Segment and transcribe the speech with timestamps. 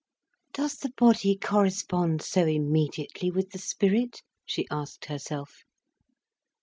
[0.51, 5.61] "Does the body correspond so immediately with the spirit?" she asked herself.